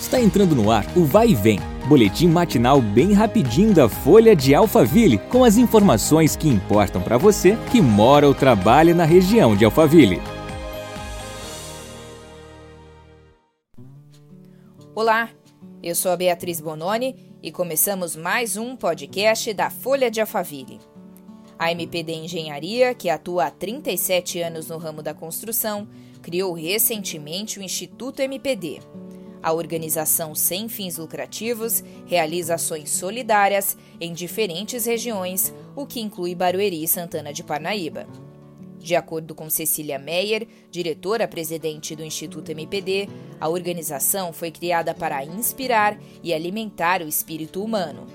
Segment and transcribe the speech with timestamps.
[0.00, 4.54] Está entrando no ar o Vai e Vem, boletim matinal bem rapidinho da Folha de
[4.54, 9.64] Alphaville, com as informações que importam para você que mora ou trabalha na região de
[9.64, 10.22] Alphaville.
[14.94, 15.28] Olá,
[15.82, 20.78] eu sou a Beatriz Bononi e começamos mais um podcast da Folha de Alphaville.
[21.58, 25.88] A MPD Engenharia, que atua há 37 anos no ramo da construção,
[26.22, 28.78] criou recentemente o Instituto MPD
[29.42, 36.82] a organização sem fins lucrativos realiza ações solidárias em diferentes regiões, o que inclui Barueri
[36.82, 38.06] e Santana de Parnaíba.
[38.78, 43.08] De acordo com Cecília Meyer, diretora-presidente do Instituto MPD,
[43.40, 48.06] a organização foi criada para inspirar e alimentar o espírito humano.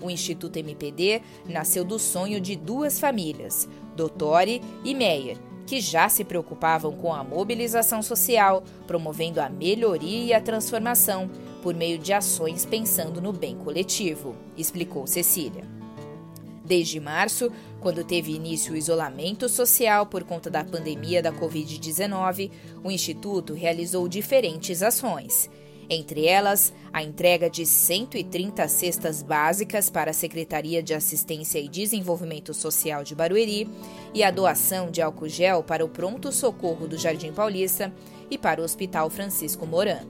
[0.00, 5.36] O Instituto MPD nasceu do sonho de duas famílias, Dottori e Meyer,
[5.68, 11.30] que já se preocupavam com a mobilização social, promovendo a melhoria e a transformação
[11.62, 15.64] por meio de ações pensando no bem coletivo, explicou Cecília.
[16.64, 22.50] Desde março, quando teve início o isolamento social por conta da pandemia da Covid-19,
[22.82, 25.50] o Instituto realizou diferentes ações
[25.90, 32.52] entre elas, a entrega de 130 cestas básicas para a Secretaria de Assistência e Desenvolvimento
[32.52, 33.68] Social de Barueri
[34.12, 37.92] e a doação de álcool gel para o Pronto Socorro do Jardim Paulista
[38.30, 40.06] e para o Hospital Francisco Moran.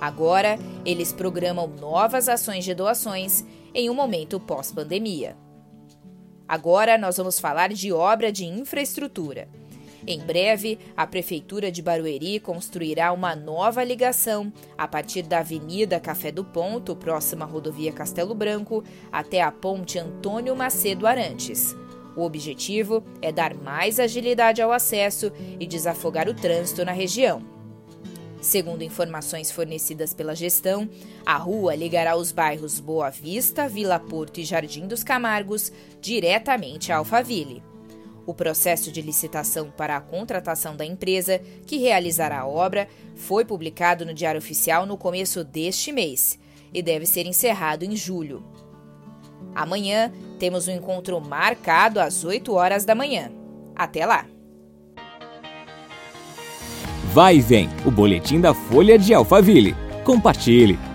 [0.00, 5.36] Agora, eles programam novas ações de doações em um momento pós-pandemia.
[6.48, 9.48] Agora, nós vamos falar de obra de infraestrutura.
[10.10, 16.32] Em breve, a Prefeitura de Barueri construirá uma nova ligação a partir da Avenida Café
[16.32, 21.76] do Ponto, próxima à rodovia Castelo Branco, até a ponte Antônio Macedo Arantes.
[22.16, 27.42] O objetivo é dar mais agilidade ao acesso e desafogar o trânsito na região.
[28.40, 30.88] Segundo informações fornecidas pela gestão,
[31.26, 35.70] a rua ligará os bairros Boa Vista, Vila Porto e Jardim dos Camargos
[36.00, 37.62] diretamente a Alphaville.
[38.28, 44.04] O processo de licitação para a contratação da empresa que realizará a obra foi publicado
[44.04, 46.38] no Diário Oficial no começo deste mês
[46.70, 48.44] e deve ser encerrado em julho.
[49.54, 53.32] Amanhã temos um encontro marcado às 8 horas da manhã.
[53.74, 54.26] Até lá!
[57.14, 59.74] Vai e vem o boletim da Folha de Alphaville.
[60.04, 60.87] Compartilhe!